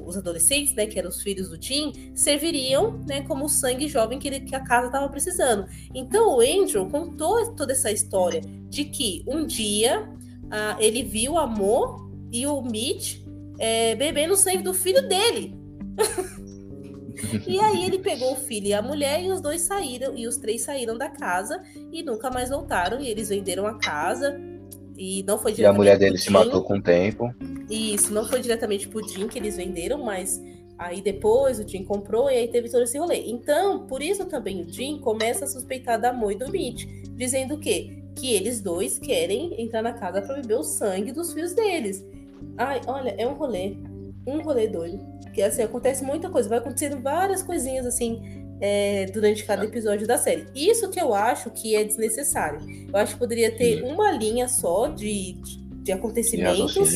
[0.06, 4.20] os adolescentes, né, que eram os filhos do Tim, serviriam, né, como o sangue jovem
[4.20, 5.66] que, ele, que a casa estava precisando.
[5.92, 10.09] Então o Andrew contou toda essa história de que um dia
[10.44, 13.20] uh, ele viu Amor e o Mitch
[13.59, 15.59] é, bebendo o sangue do filho dele.
[17.46, 20.37] E aí ele pegou o filho e a mulher e os dois saíram, e os
[20.37, 23.00] três saíram da casa e nunca mais voltaram.
[23.00, 24.38] E eles venderam a casa.
[24.96, 27.35] E não foi E a mulher dele se matou com o tempo.
[27.68, 30.40] Isso, não foi diretamente pro Jim que eles venderam, mas
[30.79, 33.24] aí depois o Jim comprou e aí teve todo esse rolê.
[33.26, 37.55] Então, por isso também o Jim começa a suspeitar da Mo e do Mitch, dizendo
[37.55, 38.02] o quê?
[38.14, 42.05] Que eles dois querem entrar na casa para beber o sangue dos filhos deles.
[42.57, 43.76] Ai, olha, é um rolê.
[44.26, 44.98] Um rolê doido.
[45.22, 49.66] Porque assim, acontece muita coisa, vai acontecendo várias coisinhas assim é, durante cada é.
[49.66, 50.46] episódio da série.
[50.54, 52.60] Isso que eu acho que é desnecessário.
[52.88, 53.92] Eu acho que poderia ter Sim.
[53.92, 55.36] uma linha só de,
[55.82, 56.94] de acontecimentos.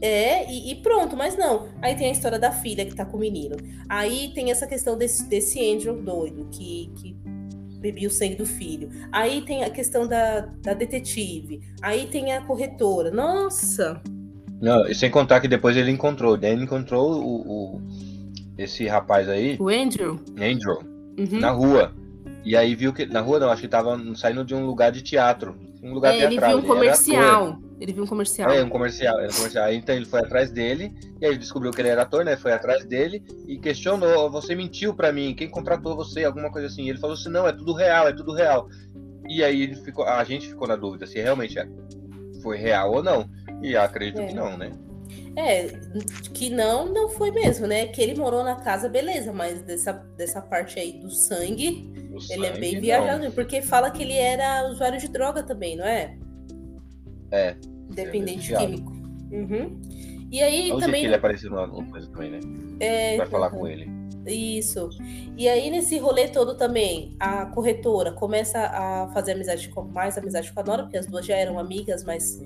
[0.00, 1.68] É, e, e, pronto, mas não.
[1.80, 3.56] Aí tem a história da filha que tá com o menino.
[3.88, 7.16] Aí tem essa questão desse, desse Angel doido que, que
[7.78, 8.90] bebia o sangue do filho.
[9.12, 11.60] Aí tem a questão da, da detetive.
[11.80, 13.10] Aí tem a corretora.
[13.10, 14.02] Nossa!
[14.64, 16.38] Não, sem contar que depois ele encontrou.
[16.38, 17.82] Daí ele encontrou o, o
[18.56, 19.58] esse rapaz aí.
[19.60, 20.18] O Andrew?
[20.38, 20.78] Andrew.
[21.18, 21.38] Uhum.
[21.38, 21.92] Na rua.
[22.42, 23.04] E aí viu que.
[23.04, 25.54] Na rua não, acho que tava saindo de um lugar de teatro.
[25.82, 26.52] Um lugar é, teatral.
[26.52, 27.58] Ele viu um comercial.
[27.78, 28.50] Ele viu um comercial.
[28.50, 29.64] É, um comercial, um comercial.
[29.66, 32.34] Aí, então ele foi atrás dele, e aí descobriu que ele era ator, né?
[32.34, 36.24] Foi atrás dele e questionou: você mentiu para mim, quem contratou você?
[36.24, 36.84] Alguma coisa assim.
[36.84, 38.66] E ele falou assim: não, é tudo real, é tudo real.
[39.28, 41.68] E aí ele ficou, a gente ficou na dúvida se realmente é,
[42.42, 43.28] foi real ou não.
[43.64, 44.26] E acredito é.
[44.26, 44.72] que não, né?
[45.36, 45.68] É,
[46.34, 47.86] que não, não foi mesmo, né?
[47.86, 52.46] Que ele morou na casa, beleza, mas dessa, dessa parte aí do sangue, ele sangue,
[52.46, 56.14] é bem viajado, porque fala que ele era usuário de droga tambem, não é?
[57.30, 57.56] É.
[57.94, 58.92] Dependente é químico.
[59.32, 59.80] Uhum.
[60.30, 61.00] E aí Onde também.
[61.00, 62.40] que ele apareceu numa coisa também, né?
[62.80, 63.60] É, Vai falar uhum.
[63.60, 63.88] com ele.
[64.26, 64.90] Isso.
[65.36, 70.52] E aí, nesse rolê todo também, a corretora começa a fazer amizade com mais amizade
[70.52, 72.40] com a Nora, porque as duas já eram amigas, mas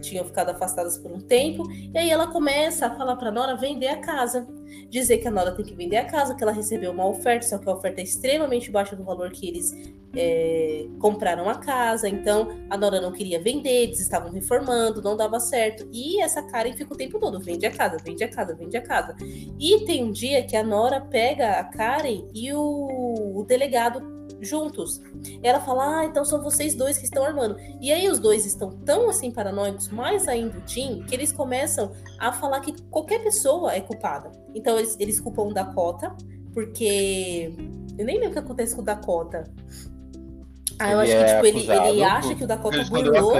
[0.00, 1.64] tinham ficado afastadas por um tempo.
[1.70, 4.46] E aí ela começa a falar para Nora vender a casa.
[4.88, 7.58] Dizer que a Nora tem que vender a casa, que ela recebeu uma oferta, só
[7.58, 9.72] que a oferta é extremamente baixa do valor que eles
[10.14, 12.08] é, compraram a casa.
[12.08, 15.88] Então a Nora não queria vender, eles estavam reformando, não dava certo.
[15.92, 18.82] E essa Karen fica o tempo todo: vende a casa, vende a casa, vende a
[18.82, 19.16] casa.
[19.58, 25.00] E tem um dia que a Nora pega a Karen e o, o delegado juntos.
[25.42, 27.56] Ela fala, ah, então são vocês dois que estão armando.
[27.80, 31.92] E aí os dois estão tão assim paranoicos, mais ainda o Tim, que eles começam
[32.18, 34.30] a falar que qualquer pessoa é culpada.
[34.54, 36.14] Então eles, eles culpam o Dakota,
[36.52, 37.52] porque.
[37.98, 39.44] Eu nem lembro o que acontece com o Dakota.
[40.78, 43.34] Ah, eu ele acho que tipo, ele, ele acha que o Dakota burlou.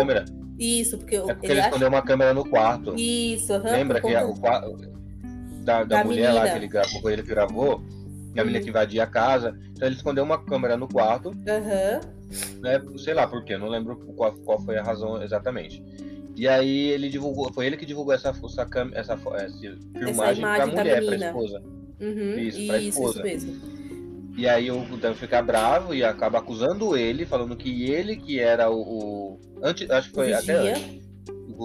[0.59, 1.97] Isso, porque, é porque ele, ele escondeu acha...
[1.97, 2.95] uma câmera no quarto.
[2.97, 4.77] Isso, uhum, Lembra que o quarto
[5.69, 6.45] da, da, da mulher menina.
[6.45, 7.83] lá que ele gravou, ele gravou,
[8.33, 9.59] que a menina que invadia a casa.
[9.73, 11.31] Então ele escondeu uma câmera no quarto.
[11.31, 12.61] Uhum.
[12.61, 15.83] Né, sei lá por quê, não lembro qual, qual foi a razão exatamente.
[16.37, 19.17] E aí ele divulgou, foi ele que divulgou essa, essa, essa, essa
[19.99, 21.63] filmagem para a mulher, para a esposa.
[22.01, 23.11] Uhum, isso, para esposa.
[23.11, 23.79] Isso mesmo.
[24.37, 28.71] E aí o Dan fica bravo e acaba acusando ele, falando que ele que era
[28.71, 28.81] o.
[28.81, 31.08] o antes, acho que foi até antes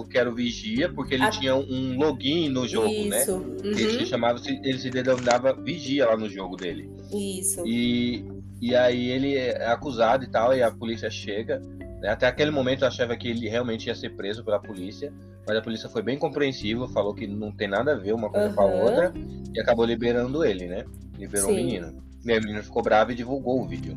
[0.02, 1.30] que era o Vigia, porque ele a...
[1.30, 3.20] tinha um login no jogo, né?
[3.20, 3.38] Isso.
[3.38, 3.46] né?
[3.62, 3.70] Uhum.
[3.70, 6.90] Ele se chamava, ele se denominava Vigia lá no jogo dele.
[7.12, 7.62] Isso.
[7.66, 8.24] E,
[8.60, 11.60] e aí ele é acusado e tal, e a polícia chega.
[12.00, 12.08] Né?
[12.08, 15.12] Até aquele momento eu achava que ele realmente ia ser preso pela polícia,
[15.46, 18.48] mas a polícia foi bem compreensiva, falou que não tem nada a ver uma coisa
[18.48, 18.54] uhum.
[18.54, 19.12] com a outra,
[19.54, 20.84] e acabou liberando ele, né?
[21.16, 21.52] Liberou Sim.
[21.52, 22.04] o menino.
[22.24, 23.94] E a menina ficou brava e divulgou o vídeo.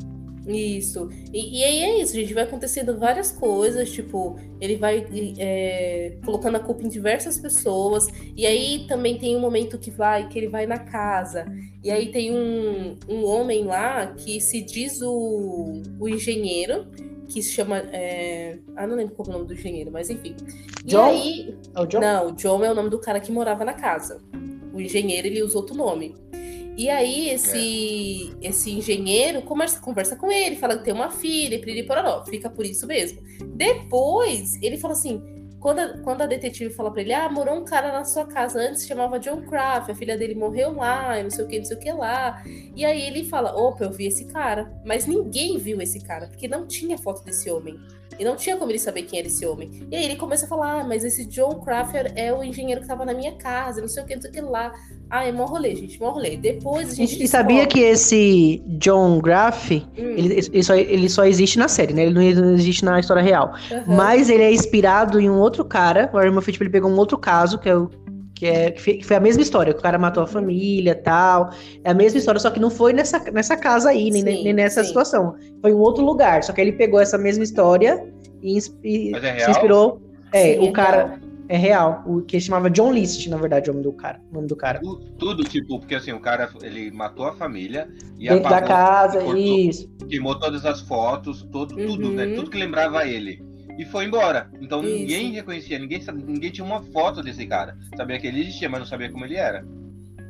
[0.47, 1.09] Isso.
[1.33, 2.33] E, e, aí é isso, gente.
[2.33, 3.91] Vai acontecendo várias coisas.
[3.91, 5.05] Tipo, ele vai
[5.37, 8.07] é, colocando a culpa em diversas pessoas.
[8.35, 11.45] E aí também tem um momento que vai, que ele vai na casa.
[11.83, 16.87] E aí tem um, um homem lá que se diz o, o engenheiro,
[17.27, 17.79] que se chama.
[17.91, 18.57] É...
[18.75, 20.35] Ah, não lembro qual é o nome do engenheiro, mas enfim.
[20.85, 21.05] John?
[21.05, 21.57] Aí...
[21.75, 21.99] É o John?
[21.99, 24.21] Não, John é o nome do cara que morava na casa.
[24.73, 26.15] O engenheiro, ele usa outro nome.
[26.77, 28.49] E aí esse é.
[28.49, 32.51] esse engenheiro conversa, conversa com ele, fala que tem uma filha, e piriri pororó, fica
[32.51, 33.19] por isso mesmo.
[33.55, 35.19] Depois, ele fala assim,
[35.59, 38.59] quando a, quando a detetive fala pra ele, ah, morou um cara na sua casa
[38.59, 41.65] antes, se chamava John Craft, a filha dele morreu lá, não sei o que, não
[41.65, 42.43] sei o que lá.
[42.75, 44.71] E aí ele fala, opa, eu vi esse cara.
[44.85, 47.75] Mas ninguém viu esse cara, porque não tinha foto desse homem.
[48.19, 49.87] E não tinha como ele saber quem era esse homem.
[49.91, 52.87] E aí ele começa a falar: ah, mas esse John Crafter é o engenheiro que
[52.87, 54.73] tava na minha casa, não sei o que, não sei o que lá.
[55.09, 56.35] Ah, é mó rolê, gente, mó rolê.
[56.35, 57.23] Depois a gente.
[57.23, 59.85] E sabia que esse John Graff, hum.
[59.95, 62.05] ele, ele, só, ele só existe na série, né?
[62.05, 63.53] Ele não existe na história real.
[63.71, 63.95] Uhum.
[63.95, 66.09] Mas ele é inspirado em um outro cara.
[66.11, 67.89] O Warren Buffett ele pegou um outro caso, que é o
[68.37, 71.49] que, é, que foi a mesma história, que o cara matou a família tal.
[71.83, 74.53] É a mesma história, só que não foi nessa, nessa casa aí, nem, sim, nem
[74.53, 74.89] nessa sim.
[74.89, 75.35] situação.
[75.59, 76.43] Foi em um outro lugar.
[76.43, 78.07] Só que ele pegou essa mesma história
[78.43, 80.01] e, e é se inspirou.
[80.31, 81.05] É, sim, o é cara.
[81.05, 81.19] Real.
[81.49, 82.03] É real.
[82.05, 84.19] O que chamava John List, na verdade, o nome do cara.
[84.29, 84.79] O nome do cara.
[84.81, 87.87] Tudo, tudo, tipo, porque assim, o cara ele matou a família
[88.19, 89.89] e Dentro da casa, cortou, isso.
[90.09, 91.87] Queimou todas as fotos, todo, uhum.
[91.87, 92.25] tudo, né?
[92.25, 92.35] Uhum.
[92.35, 93.46] Tudo que lembrava ele
[93.77, 94.49] e foi embora.
[94.59, 94.93] Então Isso.
[94.93, 97.77] ninguém reconhecia, ninguém, ninguém tinha uma foto desse cara.
[97.95, 99.65] Sabia que ele existia, mas não sabia como ele era.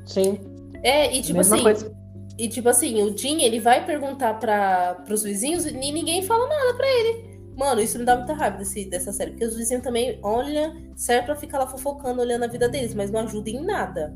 [0.06, 0.40] Sim.
[0.84, 1.64] É, e tipo Mesma assim.
[1.64, 1.98] Coisa.
[2.38, 6.76] E tipo assim, o Jim, ele vai perguntar para os vizinhos e ninguém fala nada
[6.76, 7.28] para ele.
[7.58, 11.26] Mano, isso me dá muita raiva desse, dessa série, porque os vizinhos também, olha, serve
[11.26, 14.14] pra ficar lá fofocando, olhando a vida deles, mas não ajuda em nada.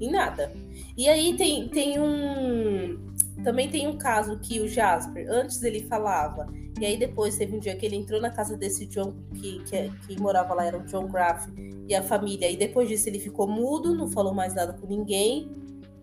[0.00, 0.52] Em nada.
[0.96, 3.12] E aí tem, tem um.
[3.42, 6.46] Também tem um caso que o Jasper, antes ele falava
[6.80, 9.90] e aí depois teve um dia que ele entrou na casa desse John, que, que,
[10.06, 11.48] que morava lá, era o John Graff,
[11.88, 12.50] e a família.
[12.50, 15.50] E depois disso ele ficou mudo, não falou mais nada com ninguém.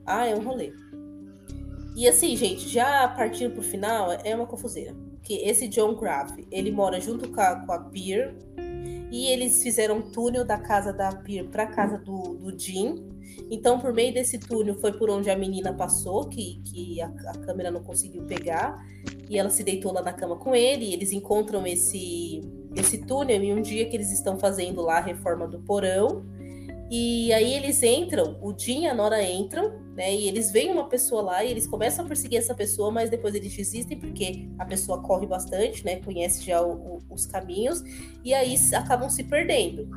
[0.06, 0.74] Ah, é um rolê.
[1.96, 4.96] E assim, gente, já partindo pro final, é uma confuseira.
[5.22, 7.78] Que esse John Graff, ele mora junto com a, com a
[9.12, 13.10] e eles fizeram um túnel da casa da Peer pra casa do, do Jim.
[13.50, 17.38] Então, por meio desse túnel foi por onde a menina passou, que, que a, a,
[17.40, 18.82] câmera não conseguiu pegar,
[19.30, 22.42] e ela se deitou lá na cama com ele, e eles encontram esse,
[22.76, 26.24] esse túnel em um dia que eles estão fazendo lá a reforma do porão.
[26.94, 30.14] E aí eles entram, o Jim e a Nora entram, né?
[30.14, 33.34] E eles veem uma pessoa lá e eles começam a perseguir essa pessoa, mas depois
[33.34, 36.02] eles desistem porque a pessoa corre bastante, né?
[36.02, 37.82] Conhece já o, o, os caminhos
[38.26, 39.88] e aí acabam se perdendo.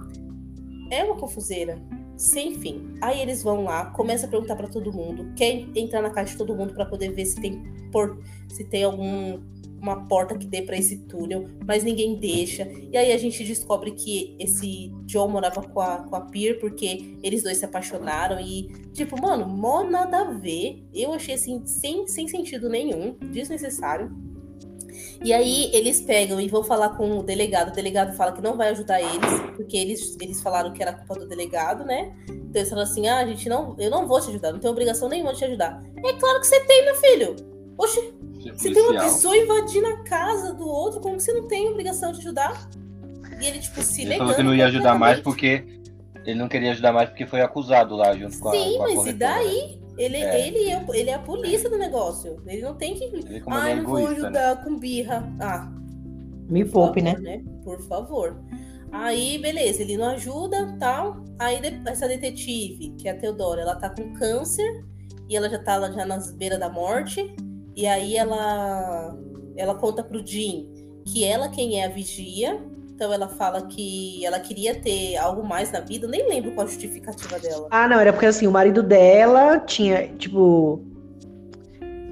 [0.88, 1.82] É uma confuseira
[2.16, 2.94] sem fim.
[3.00, 6.38] Aí eles vão lá, começam a perguntar para todo mundo, quer entrar na casa de
[6.38, 9.42] todo mundo para poder ver se tem por, se tem algum
[9.80, 12.66] uma porta que dê para esse túnel, mas ninguém deixa.
[12.90, 17.16] E aí a gente descobre que esse John morava com a, com a Peer porque
[17.22, 20.82] eles dois se apaixonaram e, tipo, mano, mó nada a ver.
[20.92, 24.10] Eu achei assim, sem, sem sentido nenhum, desnecessário.
[25.22, 27.68] E aí eles pegam e vão falar com o delegado.
[27.70, 31.14] O delegado fala que não vai ajudar eles, porque eles, eles falaram que era culpa
[31.16, 32.14] do delegado, né?
[32.28, 34.72] Então eles falam assim: ah, a gente não, eu não vou te ajudar, não tenho
[34.72, 35.82] obrigação nenhuma de te ajudar.
[35.96, 37.53] É claro que você tem, meu filho.
[37.76, 38.14] Oxe,
[38.54, 42.12] você tem uma pessoa invadindo a casa do outro, como que você não tem obrigação
[42.12, 42.68] de ajudar?
[43.40, 44.30] E ele, tipo, se Ele negando.
[44.30, 45.64] falou que não ia ajudar mais porque.
[46.24, 48.52] Ele não queria ajudar mais porque foi acusado lá junto com a.
[48.52, 49.78] Sim, com a mas e daí?
[49.98, 50.46] Ele É.
[50.48, 52.42] Ele, é, ele é a polícia do negócio.
[52.46, 53.04] Ele não tem que.
[53.04, 54.16] Ele como Ah, ele é não vou né?
[54.16, 55.32] ajudar com birra.
[55.40, 55.70] Ah,
[56.48, 57.14] Me poupe, né?
[57.14, 58.44] favor, Por favor.
[58.92, 61.24] Aí, beleza, ele não ajuda, tal.
[61.38, 64.84] Aí essa detetive, que é a Teodora, ela tá com câncer
[65.28, 67.34] e ela já tá lá já nas beiras da morte.
[67.76, 69.16] E aí ela
[69.56, 70.68] ela conta pro Jim
[71.06, 72.60] que ela quem é a vigia.
[72.94, 76.06] Então ela fala que ela queria ter algo mais na vida.
[76.06, 77.66] Eu nem lembro qual a justificativa dela.
[77.70, 80.80] Ah, não, era porque assim, o marido dela tinha, tipo.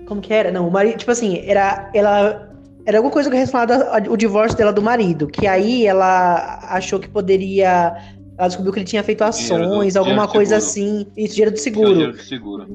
[0.06, 0.50] Como que era?
[0.50, 1.88] Não, o marido, tipo assim, era.
[1.94, 2.48] Ela.
[2.84, 5.28] Era alguma coisa relacionada ao divórcio dela do marido.
[5.28, 7.94] Que aí ela achou que poderia.
[8.36, 11.02] Ela descobriu que ele tinha feito Dinheiro do- ações, alguma dinheiro coisa seguro.
[11.06, 11.06] assim.
[11.16, 11.90] Isso, dinheiro do seguro.
[11.92, 12.66] dinheiro do seguro.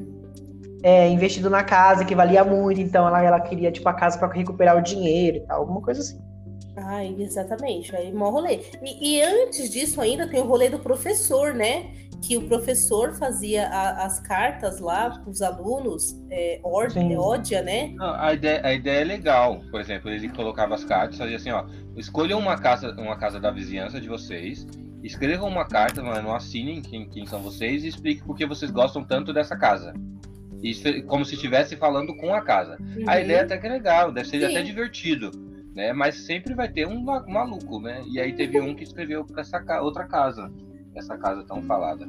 [0.84, 2.80] É, investido na casa, que valia muito.
[2.80, 6.02] Então ela, ela queria, tipo, a casa pra recuperar o dinheiro e tal, alguma coisa
[6.02, 6.20] assim.
[6.78, 7.96] Ai, exatamente.
[7.96, 8.60] Aí mó rolê.
[8.84, 11.88] E, e antes disso ainda tem o rolê do professor, né?
[12.22, 17.13] Que o professor fazia a- as cartas lá para os alunos, é, or- Sim.
[17.13, 17.94] é, ódia, né?
[17.96, 19.62] Não, a, ideia, a ideia é legal.
[19.72, 21.66] Por exemplo, ele colocava as cartas, fazia assim, ó.
[21.96, 24.66] Escolham uma casa, uma casa da vizinhança de vocês,
[25.04, 28.70] escrevam uma carta, mas não assinem quem, quem são vocês e expliquem por que vocês
[28.70, 29.94] gostam tanto dessa casa.
[30.63, 32.78] Isso, como se estivesse falando com a casa.
[33.08, 33.22] A Uhum.
[33.22, 34.46] ideia até que é legal, deve ser Sim.
[34.46, 35.32] até divertido,
[35.76, 35.93] né?
[35.93, 38.04] Mas sempre vai ter um ma- maluco, né?
[38.12, 40.52] E aí teve um que escreveu para essa ca- outra casa,
[40.96, 42.08] essa casa tão falada.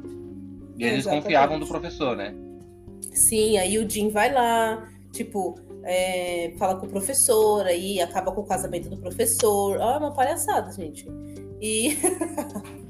[0.77, 1.23] E eles Exatamente.
[1.23, 2.33] confiavam do professor, né?
[3.13, 8.41] Sim, aí o Jim vai lá, tipo, é, fala com o professor, aí acaba com
[8.41, 9.79] o casamento do professor.
[9.81, 11.05] Ah, é uma palhaçada, gente.
[11.61, 11.97] E.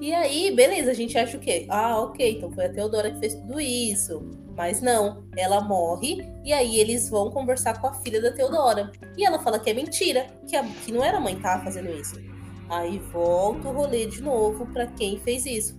[0.00, 1.66] e aí, beleza, a gente acha o quê?
[1.68, 4.22] Ah, ok, então foi a Teodora que fez tudo isso.
[4.56, 8.90] Mas não, ela morre e aí eles vão conversar com a filha da Teodora.
[9.16, 11.64] E ela fala que é mentira, que, a- que não era a mãe que tava
[11.64, 12.20] fazendo isso.
[12.68, 15.78] Aí volta o rolê de novo pra quem fez isso.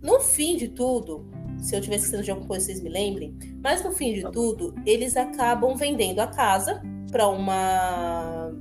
[0.00, 3.36] No fim de tudo, se eu tivesse esquecendo de alguma coisa, vocês me lembrem.
[3.62, 8.52] Mas no fim de tudo, eles acabam vendendo a casa para uma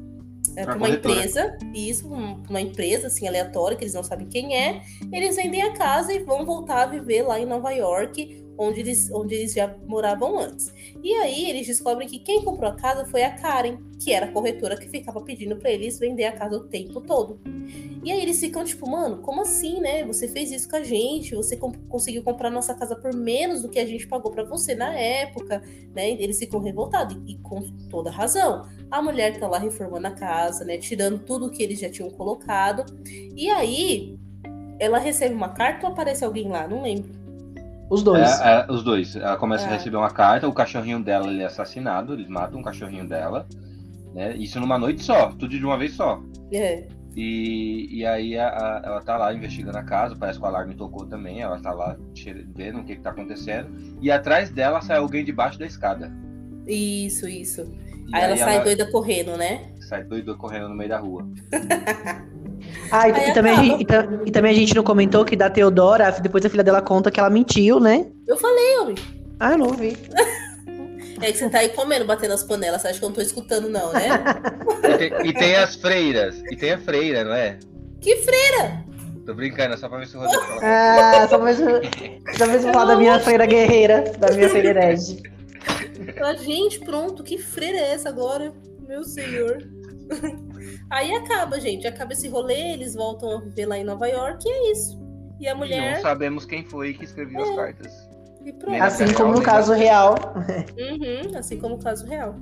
[0.57, 1.15] é, pra uma corretora.
[1.15, 4.81] empresa, isso, um- uma empresa assim aleatória que eles não sabem quem é.
[5.11, 9.11] Eles vendem a casa e vão voltar a viver lá em Nova York, onde eles,
[9.11, 10.73] onde eles já moravam antes.
[11.03, 14.31] E aí eles descobrem que quem comprou a casa foi a Karen, que era a
[14.31, 17.39] corretora que ficava pedindo para eles vender a casa o tempo todo.
[18.03, 20.03] E aí eles ficam tipo, mano, como assim, né?
[20.05, 23.69] Você fez isso com a gente, você com- conseguiu comprar nossa casa por menos do
[23.69, 25.61] que a gente pagou pra você na época,
[25.93, 26.11] né?
[26.11, 28.65] Eles ficam revoltados e, e com toda razão.
[28.89, 30.77] A mulher tá lá reformando a casa, né?
[30.77, 32.85] Tirando tudo que eles já tinham colocado.
[33.35, 34.17] E aí
[34.79, 36.67] ela recebe uma carta ou aparece alguém lá?
[36.67, 37.26] Não lembro.
[37.89, 38.41] Os dois.
[38.41, 39.15] É, é, os dois.
[39.15, 39.73] Ela começa a É.
[39.73, 43.47] receber uma carta, o cachorrinho dela ele é assassinado, eles matam o cachorrinho dela.
[44.13, 44.35] Né?
[44.35, 46.21] Isso numa noite só, tudo de uma vez só.
[46.51, 46.85] É.
[47.15, 50.75] E, e aí a- a- ela tá lá investigando a casa, parece que o alarme
[50.75, 51.95] tocou também, ela tá lá
[52.55, 53.69] vendo o que, que tá acontecendo.
[54.01, 56.11] E atrás dela sai alguém debaixo da escada.
[56.67, 57.61] Isso, isso.
[58.07, 59.71] E Aí, ela sai doida correndo, né?
[59.87, 61.27] Sai doido correndo no meio da rua.
[62.91, 65.49] Ah, e, e também a gente, e, e também a gente não comentou que da
[65.49, 68.07] Teodora, depois a filha dela conta que ela mentiu, né?
[68.27, 68.95] Eu falei, homem.
[69.39, 69.97] Ah, eu não vi.
[71.19, 72.79] É que você tá aí comendo, batendo as panelas.
[72.79, 74.07] Você acha que eu não tô escutando, não, né?
[74.83, 77.57] E tem, e tem as freiras, e tem a freira, não é?
[77.99, 78.85] que freira!
[79.25, 80.61] Tô brincando, é só pra ver se o Rodrigo fala.
[80.63, 85.23] Ah, só mais, só mais falar da minha freira guerreira, da minha freira herege.
[86.21, 88.53] Ah, gente, pronto, que freira é essa agora?
[88.87, 89.67] Meu senhor.
[90.89, 91.85] Aí acaba, gente.
[91.87, 94.99] Acaba esse rolê, eles voltam a viver lá em Nova York e é isso.
[95.39, 96.01] E a E não mulher.
[96.01, 97.93] sabemos quem foi que escreveu as cartas.
[98.45, 100.15] E Assim como no caso real.
[100.77, 102.35] Uhum, assim como o caso real.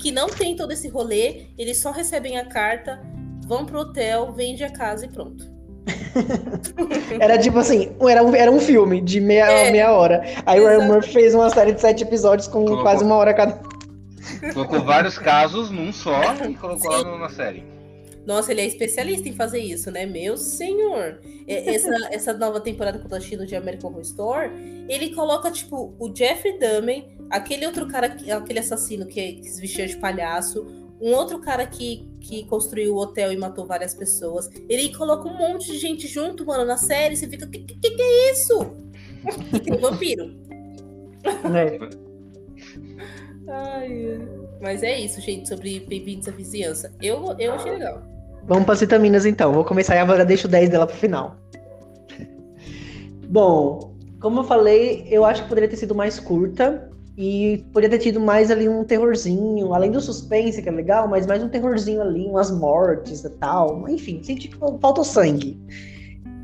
[0.00, 3.00] Que não tem todo esse rolê, eles só recebem a carta,
[3.46, 5.44] vão pro hotel, vende a casa e pronto.
[7.20, 9.70] Era tipo assim, era um, era um filme de meia, É.
[9.70, 10.22] meia hora.
[10.44, 10.86] Aí o Ryan.
[10.86, 12.82] Murphy fez uma série de sete episódios com Colocou.
[12.82, 13.60] quase uma hora cada.
[14.52, 17.64] Colocou vários casos num só e colocou lá na série.
[18.26, 20.04] Nossa, ele é especialista em fazer isso, né?
[20.04, 21.20] Meu senhor.
[21.46, 24.50] É, Essa, essa nova temporada que eu tô assistindo de American Horror Story,
[24.88, 29.60] ele coloca, tipo, o Jeffrey Dahmer, aquele outro cara, que- aquele assassino que, que se
[29.60, 30.66] vestia de palhaço,
[31.00, 34.50] um outro cara que, que construiu o hotel e matou várias pessoas.
[34.68, 37.14] Ele coloca um monte de gente junto, mano, na série.
[37.16, 38.58] Você fica, que, que, que é isso?
[39.54, 40.34] E tem vampiro.
[41.48, 41.78] Né?
[43.48, 44.20] Ai,
[44.60, 46.92] mas é isso, gente, sobre Bem-vindos à Vizinhança.
[47.00, 48.02] Eu, eu achei legal.
[48.44, 49.52] Vamos para as vitaminas então.
[49.52, 51.36] Vou começar e agora deixo o 10 dela pro final.
[53.28, 56.90] Bom, como eu falei, eu acho que poderia ter sido mais curta.
[57.18, 61.26] E poderia ter tido mais ali um terrorzinho, além do suspense, que é legal, mas
[61.26, 63.88] mais um terrorzinho ali, umas mortes e tal.
[63.88, 65.58] Enfim, senti que faltou sangue.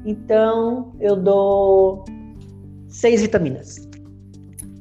[0.06, 2.06] Então, eu dou
[2.88, 3.91] seis vitaminas.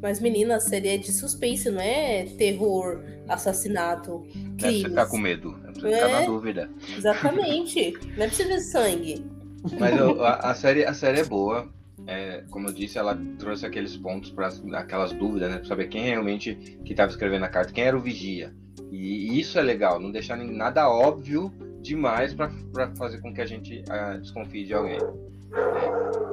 [0.02, 4.26] Mas, menina, a série é de suspense, não é terror, assassinato,
[4.58, 4.58] crimes.
[4.58, 6.70] Deve ficar com medo, deve ficar é, na dúvida.
[6.98, 7.94] Exatamente.
[8.18, 9.26] não é você ver sangue.
[9.80, 11.70] Mas a, a, série, a série é boa
[12.08, 15.58] é, como eu disse, ela trouxe aqueles pontos para aquelas dúvidas, né?
[15.58, 18.54] Pra saber quem realmente que estava escrevendo a carta, quem era o vigia.
[18.92, 22.52] E isso é legal, não deixar nada óbvio demais para
[22.96, 25.00] fazer com que a gente uh, desconfie de alguém.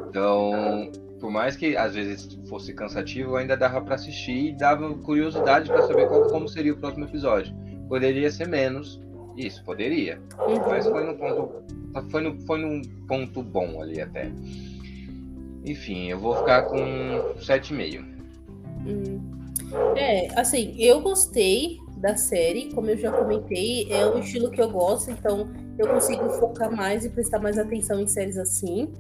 [0.09, 0.91] Então,
[1.21, 5.87] por mais que às vezes fosse cansativo, ainda dava para assistir e dava curiosidade para
[5.87, 7.55] saber qual, como seria o próximo episódio.
[7.89, 9.01] Poderia ser menos,
[9.37, 10.21] isso, poderia.
[10.69, 11.53] Mas foi no ponto,
[12.11, 14.31] foi no, foi num ponto bom ali até.
[15.64, 16.77] Enfim, eu vou ficar com
[17.39, 18.05] 7,5.
[18.87, 19.39] Hum.
[19.97, 24.71] É, assim, eu gostei da série, como eu já comentei, é um estilo que eu
[24.71, 28.93] gosto, então eu consigo focar mais e prestar mais atenção em séries assim.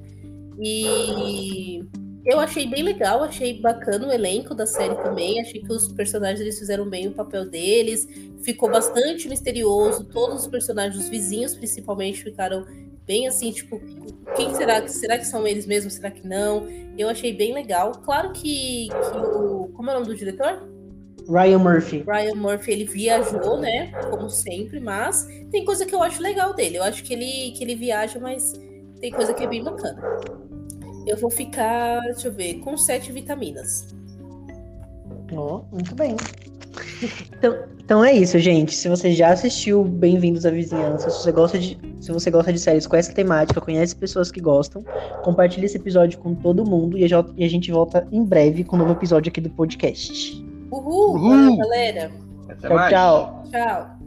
[0.60, 1.84] E
[2.28, 5.40] eu achei bem legal, achei bacana o elenco da série também.
[5.40, 8.06] Achei que os personagens eles fizeram bem o papel deles.
[8.42, 10.04] Ficou bastante misterioso.
[10.04, 12.66] Todos os personagens, os vizinhos principalmente, ficaram
[13.06, 13.80] bem assim, tipo,
[14.36, 15.94] quem será que será que são eles mesmos?
[15.94, 16.68] Será que não?
[16.98, 17.92] Eu achei bem legal.
[17.92, 20.68] Claro que, que o como é o nome do diretor?
[21.26, 22.04] Ryan Murphy.
[22.06, 23.90] Ryan Murphy, ele viajou, né?
[24.10, 26.76] Como sempre, mas tem coisa que eu acho legal dele.
[26.76, 28.52] Eu acho que ele, que ele viaja, mas
[29.00, 29.98] tem coisa que é bem bacana.
[31.08, 33.94] Eu vou ficar, deixa eu ver, com sete vitaminas.
[35.32, 36.14] Oh, muito bem.
[37.38, 38.74] Então, então é isso, gente.
[38.74, 42.58] Se você já assistiu Bem-vindos à Vizinhança, se você gosta de, se você gosta de
[42.58, 44.84] séries com essa temática, conhece pessoas que gostam,
[45.22, 48.92] compartilhe esse episódio com todo mundo e a gente volta em breve com um novo
[48.92, 50.44] episódio aqui do podcast.
[50.70, 51.14] Uhul!
[51.14, 51.30] Uhul.
[51.30, 52.12] Valeu, galera.
[52.48, 52.90] Até tchau, mais.
[52.90, 53.44] tchau.
[53.50, 53.97] Tchau.